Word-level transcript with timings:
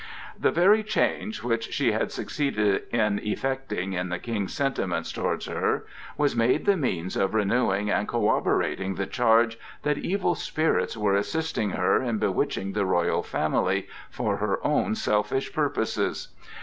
The 0.39 0.49
very 0.49 0.81
change 0.81 1.43
which 1.43 1.71
she 1.75 1.91
had 1.91 2.11
succeeded 2.11 2.85
in 2.89 3.19
effecting 3.19 3.93
in 3.93 4.09
the 4.09 4.17
King's 4.17 4.51
sentiments 4.51 5.11
toward 5.11 5.43
her 5.45 5.85
was 6.17 6.35
made 6.35 6.65
the 6.65 6.75
means 6.75 7.15
of 7.15 7.35
renewing 7.35 7.91
and 7.91 8.07
corroborating 8.07 8.95
the 8.95 9.05
charge 9.05 9.59
that 9.83 9.99
evil 9.99 10.33
spirits 10.33 10.97
were 10.97 11.13
assisting 11.13 11.69
her 11.69 12.01
in 12.01 12.17
bewitching 12.17 12.73
the 12.73 12.87
royal 12.87 13.21
family 13.21 13.87
for 14.09 14.37
her 14.37 14.57
own 14.65 14.95
selfish 14.95 15.53
purposes. 15.53 16.29